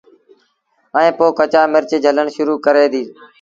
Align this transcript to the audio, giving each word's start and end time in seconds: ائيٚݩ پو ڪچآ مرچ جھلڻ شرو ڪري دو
ائيٚݩ 0.97 1.15
پو 1.17 1.25
ڪچآ 1.37 1.61
مرچ 1.73 1.91
جھلڻ 2.03 2.27
شرو 2.35 2.53
ڪري 2.65 2.85
دو 2.91 3.01